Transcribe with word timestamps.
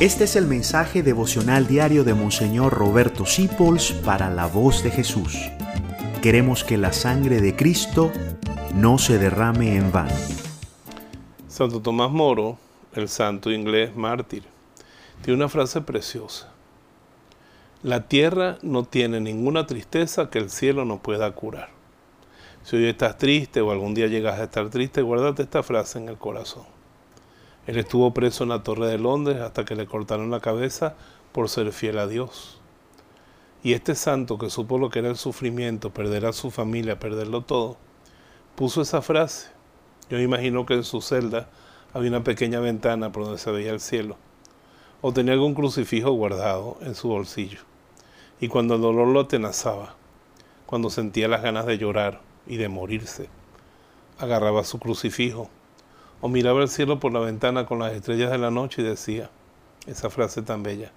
Este 0.00 0.24
es 0.24 0.36
el 0.36 0.46
mensaje 0.46 1.02
devocional 1.02 1.66
diario 1.66 2.04
de 2.04 2.14
Monseñor 2.14 2.72
Roberto 2.72 3.26
Sipols 3.26 3.90
para 3.90 4.30
la 4.30 4.46
voz 4.46 4.84
de 4.84 4.92
Jesús. 4.92 5.36
Queremos 6.22 6.62
que 6.62 6.76
la 6.76 6.92
sangre 6.92 7.40
de 7.40 7.56
Cristo 7.56 8.12
no 8.76 8.98
se 8.98 9.18
derrame 9.18 9.74
en 9.74 9.90
vano. 9.90 10.14
Santo 11.48 11.82
Tomás 11.82 12.12
Moro, 12.12 12.58
el 12.92 13.08
santo 13.08 13.50
inglés 13.50 13.96
mártir, 13.96 14.44
tiene 15.22 15.38
una 15.38 15.48
frase 15.48 15.80
preciosa. 15.80 16.52
La 17.82 18.06
tierra 18.06 18.58
no 18.62 18.84
tiene 18.84 19.18
ninguna 19.20 19.66
tristeza 19.66 20.30
que 20.30 20.38
el 20.38 20.50
cielo 20.50 20.84
no 20.84 21.02
pueda 21.02 21.28
curar. 21.32 21.70
Si 22.62 22.76
hoy 22.76 22.86
estás 22.86 23.18
triste 23.18 23.62
o 23.62 23.72
algún 23.72 23.94
día 23.94 24.06
llegas 24.06 24.38
a 24.38 24.44
estar 24.44 24.70
triste, 24.70 25.02
guárdate 25.02 25.42
esta 25.42 25.64
frase 25.64 25.98
en 25.98 26.08
el 26.08 26.18
corazón. 26.18 26.77
Él 27.68 27.76
estuvo 27.76 28.14
preso 28.14 28.44
en 28.44 28.48
la 28.48 28.62
Torre 28.62 28.86
de 28.86 28.96
Londres 28.96 29.42
hasta 29.42 29.66
que 29.66 29.76
le 29.76 29.84
cortaron 29.84 30.30
la 30.30 30.40
cabeza 30.40 30.94
por 31.32 31.50
ser 31.50 31.70
fiel 31.72 31.98
a 31.98 32.06
Dios. 32.06 32.58
Y 33.62 33.74
este 33.74 33.94
santo 33.94 34.38
que 34.38 34.48
supo 34.48 34.78
lo 34.78 34.88
que 34.88 35.00
era 35.00 35.10
el 35.10 35.18
sufrimiento, 35.18 35.90
perder 35.90 36.24
a 36.24 36.32
su 36.32 36.50
familia, 36.50 36.98
perderlo 36.98 37.42
todo, 37.42 37.76
puso 38.56 38.80
esa 38.80 39.02
frase. 39.02 39.50
Yo 40.08 40.18
imagino 40.18 40.64
que 40.64 40.72
en 40.72 40.82
su 40.82 41.02
celda 41.02 41.50
había 41.92 42.08
una 42.08 42.24
pequeña 42.24 42.58
ventana 42.58 43.12
por 43.12 43.24
donde 43.24 43.38
se 43.38 43.50
veía 43.50 43.72
el 43.72 43.80
cielo. 43.80 44.16
O 45.02 45.12
tenía 45.12 45.34
algún 45.34 45.52
crucifijo 45.52 46.10
guardado 46.12 46.78
en 46.80 46.94
su 46.94 47.08
bolsillo. 47.08 47.60
Y 48.40 48.48
cuando 48.48 48.76
el 48.76 48.80
dolor 48.80 49.08
lo 49.08 49.20
atenazaba, 49.20 49.94
cuando 50.64 50.88
sentía 50.88 51.28
las 51.28 51.42
ganas 51.42 51.66
de 51.66 51.76
llorar 51.76 52.22
y 52.46 52.56
de 52.56 52.70
morirse, 52.70 53.28
agarraba 54.18 54.64
su 54.64 54.78
crucifijo 54.78 55.50
o 56.20 56.28
miraba 56.28 56.62
el 56.62 56.68
cielo 56.68 56.98
por 56.98 57.12
la 57.12 57.20
ventana 57.20 57.66
con 57.66 57.78
las 57.78 57.92
estrellas 57.92 58.30
de 58.30 58.38
la 58.38 58.50
noche 58.50 58.82
y 58.82 58.84
decía, 58.84 59.30
esa 59.86 60.10
frase 60.10 60.42
tan 60.42 60.62
bella, 60.62 60.92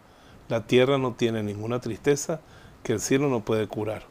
la 0.49 0.65
tierra 0.65 0.97
no 0.97 1.13
tiene 1.13 1.43
ninguna 1.43 1.79
tristeza 1.79 2.41
que 2.83 2.93
el 2.93 2.99
cielo 2.99 3.29
no 3.29 3.41
puede 3.41 3.67
curar, 3.67 4.03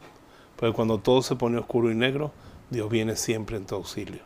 porque 0.55 0.73
cuando 0.73 0.99
todo 0.99 1.21
se 1.21 1.35
pone 1.35 1.57
oscuro 1.57 1.91
y 1.91 1.95
negro, 1.95 2.31
Dios 2.69 2.89
viene 2.89 3.15
siempre 3.15 3.57
en 3.57 3.65
tu 3.65 3.75
auxilio. 3.75 4.21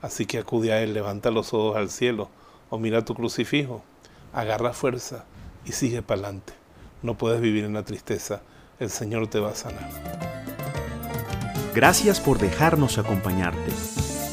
Así 0.00 0.26
que 0.26 0.38
acude 0.38 0.72
a 0.72 0.80
Él, 0.80 0.94
levanta 0.94 1.30
los 1.30 1.52
ojos 1.52 1.76
al 1.76 1.90
cielo 1.90 2.28
o 2.70 2.78
mira 2.78 3.04
tu 3.04 3.14
crucifijo, 3.14 3.82
agarra 4.32 4.72
fuerza 4.72 5.24
y 5.64 5.72
sigue 5.72 6.02
para 6.02 6.20
adelante. 6.20 6.52
No 7.02 7.16
puedes 7.16 7.40
vivir 7.40 7.64
en 7.64 7.74
la 7.74 7.84
tristeza, 7.84 8.42
el 8.78 8.90
Señor 8.90 9.26
te 9.26 9.40
va 9.40 9.50
a 9.50 9.54
sanar. 9.54 9.90
Gracias 11.74 12.20
por 12.20 12.38
dejarnos 12.38 12.98
acompañarte. 12.98 14.07